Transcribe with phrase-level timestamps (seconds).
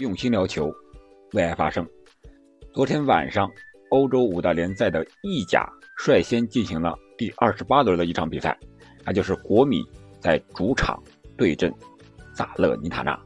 [0.00, 0.74] 用心聊球，
[1.34, 1.86] 为爱发声。
[2.72, 3.46] 昨天晚上，
[3.90, 8.58] 欧洲五大联赛的意甲率先进行了第二十八轮的一场比赛，
[9.04, 9.84] 那就是国米
[10.18, 10.98] 在主场
[11.36, 11.70] 对阵
[12.34, 13.20] 萨勒尼塔纳。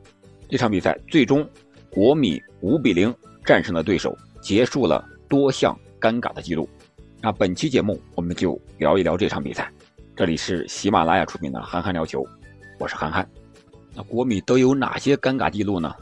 [0.49, 1.49] 这场比赛最终，
[1.91, 3.15] 国米五比零
[3.45, 4.13] 战胜了对手，
[4.43, 6.69] 结束了多项尴尬的记录。
[7.21, 9.73] 那本期节目我们就聊一聊这场比赛。
[10.17, 12.21] 这里是喜马拉雅出品的《憨憨聊球》，
[12.81, 13.25] 我是憨憨。
[13.95, 15.95] 那国米都有哪些尴尬记录呢？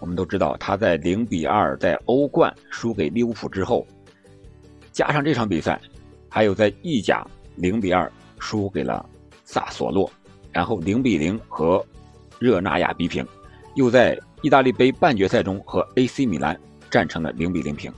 [0.00, 3.86] 我们都知道，他在零比二在欧冠输给利物浦之后，
[4.92, 5.80] 加上这场比赛，
[6.28, 9.08] 还有在意甲零比二输给了
[9.44, 10.10] 萨索洛，
[10.52, 11.84] 然后零比零和
[12.38, 13.26] 热那亚逼平，
[13.74, 16.58] 又在意大利杯半决赛中和 AC 米兰
[16.90, 17.92] 战成了零比零平。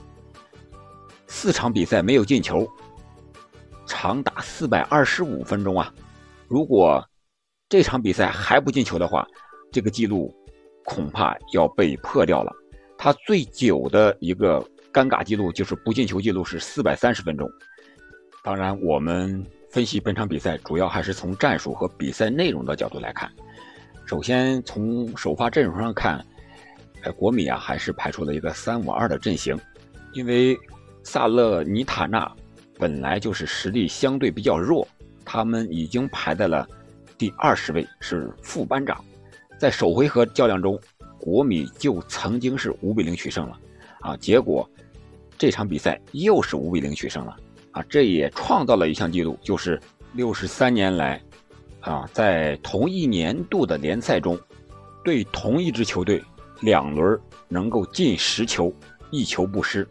[1.27, 2.67] 四场比赛没有进球。
[3.91, 5.91] 长达四百二十五分钟啊！
[6.47, 7.03] 如果
[7.67, 9.27] 这场比赛还不进球的话，
[9.71, 10.31] 这个记录
[10.89, 12.51] 恐怕要被破掉了。
[12.97, 14.59] 他最久的一个
[14.91, 17.47] 尴尬记录就是不进球记录是四百三十分钟。
[18.43, 23.31] 当然，我们分析本场比赛主要还是从战术和比赛内容的角度来看。
[24.05, 26.25] 首先从首发阵容上看，
[27.03, 29.55] 呃，国米啊还是排出了一个三五二的阵型，
[30.13, 30.57] 因为
[31.03, 32.29] 萨勒尼塔纳。
[32.79, 34.87] 本来就是实力相对比较弱，
[35.25, 36.65] 他们已经排在了
[37.17, 39.03] 第二十位，是副班长。
[39.59, 40.79] 在首回合较量中，
[41.19, 43.59] 国米就曾经是五比零取胜了，
[43.99, 44.67] 啊，结果
[45.37, 47.35] 这场比赛又是五比零取胜了，
[47.71, 49.77] 啊，这也创造了一项纪录，就是
[50.13, 51.21] 六十三年来，
[51.81, 54.39] 啊，在同一年度的联赛中，
[55.03, 56.23] 对同一支球队
[56.61, 58.73] 两轮能够进十球，
[59.11, 59.85] 一球不失。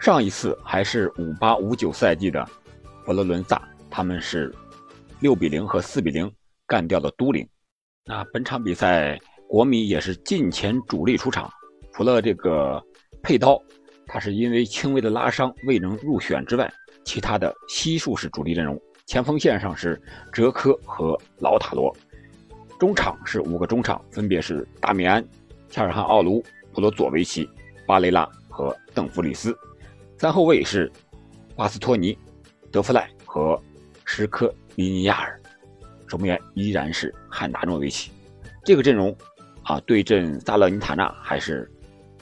[0.00, 2.44] 上一次还是五八五九赛季的
[3.04, 4.52] 佛罗伦萨，他们是
[5.20, 6.28] 六比零和四比零
[6.66, 7.48] 干掉了都灵。
[8.06, 11.50] 那本场比赛国米也是近前主力出场，
[11.90, 12.82] 除了这个
[13.22, 13.58] 佩刀，
[14.06, 16.70] 他是因为轻微的拉伤未能入选之外，
[17.02, 18.78] 其他的悉数是主力阵容。
[19.06, 19.98] 前锋线上是
[20.30, 21.96] 哲科和老塔罗，
[22.78, 25.26] 中场是五个中场，分别是达米安、
[25.70, 27.48] 恰尔汗奥卢、普罗佐维奇、
[27.86, 29.56] 巴雷拉和邓弗里斯。
[30.18, 30.92] 三后卫是
[31.56, 32.16] 巴斯托尼、
[32.70, 33.58] 德弗赖和
[34.04, 35.40] 什科尼尼亚尔，
[36.14, 38.12] 守门员依然是汉达诺维奇。
[38.64, 39.14] 这个阵容
[39.64, 41.68] 啊，对阵萨勒尼塔纳还是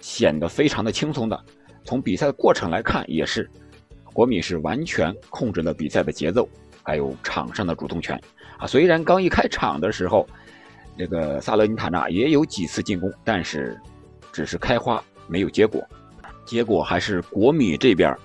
[0.01, 1.39] 显得非常的轻松的。
[1.85, 3.47] 从比赛的过程来看，也是
[4.15, 6.49] 国米是完全控制了比赛的节奏，
[6.83, 8.19] 还有场上的主动权
[8.57, 8.67] 啊。
[8.67, 10.27] 虽然刚一开场的时候，
[10.97, 13.79] 这个萨勒尼塔纳也有几次进攻，但是
[14.33, 15.87] 只是开花没有结果。
[16.47, 18.17] 结果还是国米这边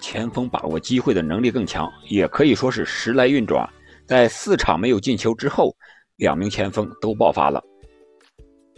[0.00, 3.68] 前锋把握机会的能力更强，也可以说是时来运转。
[4.10, 5.72] 在四场没有进球之后，
[6.16, 7.62] 两名前锋都爆发了。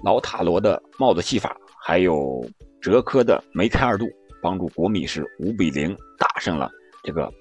[0.05, 2.47] 老塔罗的帽子戏法，还有
[2.83, 4.05] 哲科的梅开二度，
[4.43, 6.71] 帮助国米是五比零打胜了
[7.03, 7.33] 这个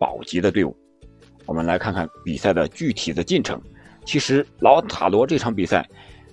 [0.00, 0.74] 保级的队伍。
[1.44, 3.60] 我们来看看比赛的具体的进程。
[4.06, 5.86] 其实老塔罗这场比赛，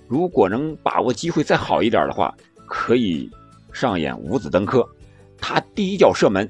[0.08, 2.34] 如果能把握机会再好一点的话，
[2.66, 3.30] 可以。
[3.74, 4.88] 上演五子登科，
[5.38, 6.50] 他第一脚射门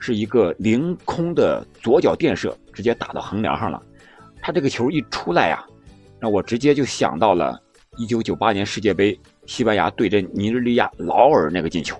[0.00, 3.80] 是一个凌空的左脚垫射，直接打到横梁上了。
[4.42, 5.64] 他这个球一出来呀，
[6.18, 7.58] 让我直接就想到了
[7.96, 11.96] 1998年世界杯西班牙对阵尼日利亚劳尔那个进球。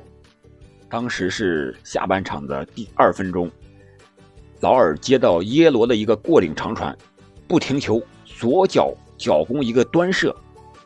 [0.91, 3.51] 当时是下半场的第二分钟，
[4.61, 6.95] 劳尔接到耶罗的一个过顶长传，
[7.49, 10.37] 不停球，左脚脚弓一个端射，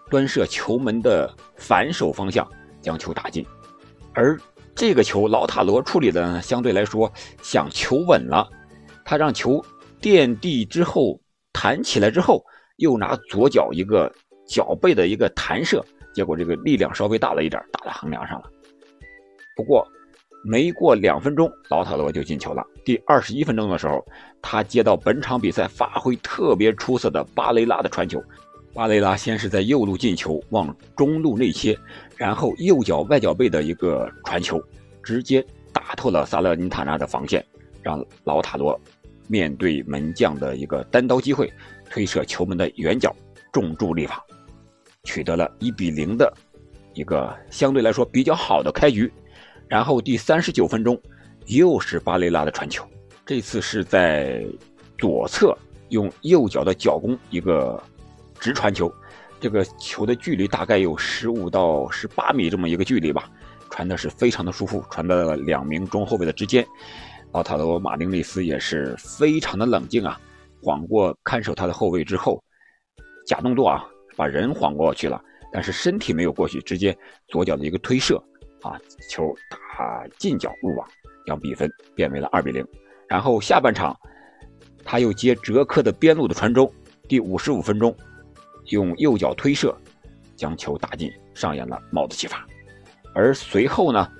[0.08, 2.46] 端射球门的反手方向。
[2.80, 3.44] 将球打进，
[4.14, 4.38] 而
[4.72, 7.12] 这个球老塔罗处理的，相对来说
[7.42, 8.48] 想求稳了，
[9.04, 9.62] 他让球
[10.00, 11.20] 垫地之后
[11.52, 12.44] 弹起来之后，
[12.76, 14.12] 又拿左脚一个
[14.46, 18.50] 脚背的一个弹射，结果这个力量稍微大了一点，打在横梁上了。
[19.56, 19.86] 不过
[20.44, 22.64] 没过两分钟，老塔罗就进球了。
[22.84, 24.04] 第二十一分钟的时候，
[24.40, 28.22] 他接到本场比赛发挥特别出色的巴雷拉的传球。
[28.72, 31.76] 巴雷拉先是在右路进球，往中路内切，
[32.16, 34.62] 然后右脚外脚背的一个传球，
[35.02, 37.44] 直接打透了萨勒尼塔纳的防线，
[37.82, 38.80] 让老塔罗
[39.28, 41.52] 面对门将的一个单刀机会，
[41.88, 43.14] 推射球门的远角，
[43.52, 44.20] 重注立法，
[45.04, 46.32] 取得了一比零的
[46.94, 49.12] 一个相对来说比较好的开局。
[49.68, 51.00] 然后第三十九分钟，
[51.46, 52.84] 又是巴雷拉的传球，
[53.24, 54.44] 这次是在
[54.98, 55.56] 左侧
[55.90, 57.80] 用右脚的脚弓一个。
[58.40, 58.88] 直传球，
[59.40, 63.28] 这个球的距离大概有十五到十八米这么一个距离吧，
[63.68, 66.64] 传的是非常的舒服，传到了两名中后卫的之间。
[67.32, 70.18] 奥塔罗马丁内斯也是非常的冷静啊，
[70.62, 72.42] 晃过看守他的后卫之后，
[73.26, 73.84] 假动作啊，
[74.16, 75.22] 把人晃过去了，
[75.52, 76.96] 但是身体没有过去，直接
[77.28, 78.16] 左脚的一个推射，
[78.62, 78.80] 啊，
[79.10, 80.88] 球打进角入网，
[81.26, 82.66] 将比分变为了二比零。
[83.06, 83.94] 然后下半场，
[84.82, 86.72] 他又接哲科的边路的传中，
[87.08, 87.94] 第五十五分钟，
[88.70, 89.76] 用右脚推射，
[90.34, 92.46] 将球打进，上演了帽子戏法。
[93.14, 94.10] 而随后呢，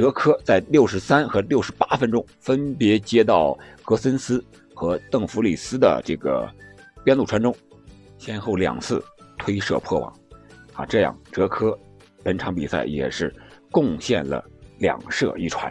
[0.00, 3.54] 哲科在六十三和六十八分钟分别接到
[3.84, 4.42] 格森斯
[4.72, 6.50] 和邓弗里斯的这个
[7.04, 7.54] 边路传中，
[8.16, 9.04] 先后两次
[9.36, 10.10] 推射破网，
[10.72, 11.78] 啊，这样哲科
[12.22, 13.30] 本场比赛也是
[13.70, 14.42] 贡献了
[14.78, 15.70] 两射一传。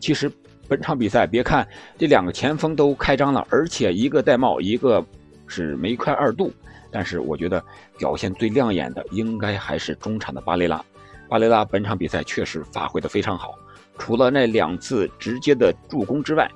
[0.00, 0.32] 其实。
[0.68, 1.64] 本场比赛，别看
[1.96, 5.04] 这两个前锋都开张了，而且一个戴帽，一个
[5.46, 6.52] 是梅开二度，
[6.90, 7.62] 但是我觉得
[7.98, 10.84] 表现最亮眼的应该还是中场的巴雷拉。
[11.28, 13.56] 巴雷拉本场比赛确实发挥的非常好，
[13.98, 16.50] 除了那两次直接的助攻之外，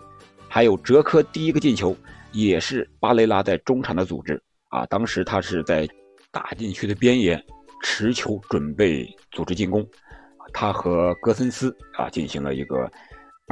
[0.49, 1.97] 还有哲科第一个进球
[2.33, 4.87] 也是巴雷拉在中场的组织啊。
[4.87, 5.89] 当时他是在
[6.31, 7.43] 大禁区的边沿
[7.83, 9.87] 持球准备组织进攻，
[10.53, 12.91] 他和戈森斯啊进行了一个。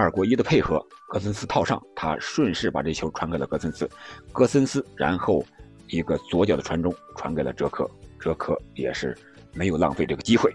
[0.01, 3.91] 二过一的配合，格森斯套上，他顺势把这球传给了格森斯，
[4.31, 5.45] 格森斯然后
[5.89, 7.85] 一个左脚的传中传给了哲科，
[8.21, 9.19] 哲科也是
[9.55, 10.55] 没有浪费这个机会。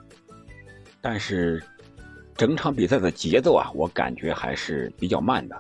[1.02, 1.62] 但是
[2.36, 5.56] 整场比赛的节奏啊，我感觉还是比较慢的，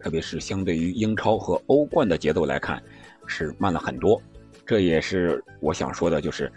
[0.00, 2.82] 特别是相对于英超和欧冠的节奏来看，
[3.26, 4.20] 是慢了很多。
[4.64, 6.52] 这也是我想说的，就是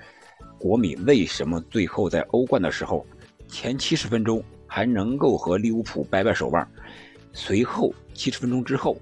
[0.57, 3.05] 国米为什么最后在欧冠的时候
[3.47, 4.43] 前七十分钟。
[4.71, 6.65] 还能够和利物浦掰掰手腕，
[7.33, 8.95] 随后七十分钟之后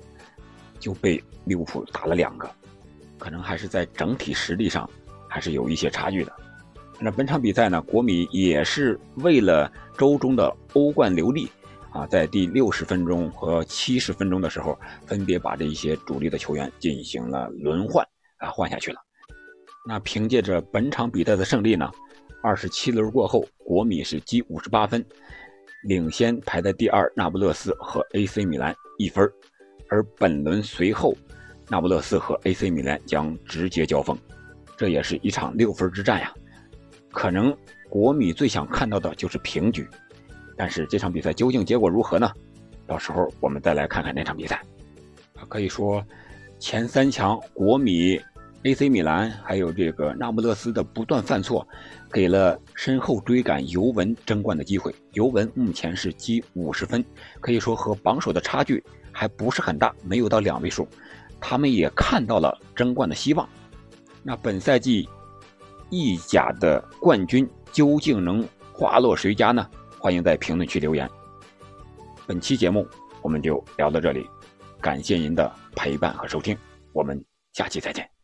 [0.80, 2.50] 就被利物浦打了两个，
[3.20, 4.90] 可能还是在整体实力上
[5.28, 6.32] 还是有一些差距的。
[7.00, 11.48] 那本场比赛呢，国米也是为了周中的欧冠留力
[11.92, 18.04] 啊，在第六十分钟和七十分钟的时候，分别把这一些主力的球员进行了轮换
[18.38, 18.98] 啊，换下去了。
[19.88, 21.90] 那凭借着本场比赛的胜利呢，
[22.42, 25.06] 二十七轮过后，国米是积五十八分。
[25.84, 29.24] 领先排在第二那不勒斯和 AC 米兰一分，
[29.90, 31.16] 而本轮随后，
[31.70, 34.18] 那不勒斯和 AC 米兰将直接交锋，
[34.76, 36.34] 这也是一场六分之战呀。
[37.18, 37.52] 可能
[37.90, 39.90] 国米最想看到的就是平局，
[40.56, 42.32] 但是这场比赛究竟结果如何呢？
[42.86, 44.62] 到时候我们再来看看那场比赛。
[45.50, 46.06] 可以说，
[46.60, 48.22] 前三强国米。
[48.64, 51.68] AC 米兰还有这个那不勒斯的不断犯错，
[52.12, 54.94] 给了身后追赶尤文争冠的机会。
[55.14, 57.04] 尤文目前是积五十分，
[57.40, 60.88] 可以说和榜首的差距还不是很大，没有到两位数。
[61.40, 63.48] 他们也看到了争冠的希望。
[64.22, 65.08] 那本赛季
[65.90, 69.66] 意甲的冠军究竟能花落谁家呢？
[70.00, 71.10] 欢迎在评论区留言。
[72.26, 72.88] 本期节目
[73.22, 74.28] 我们就聊到这里，
[74.82, 76.58] 感谢您的陪伴和收听，
[76.94, 77.24] 我们
[77.54, 78.17] 下期再见。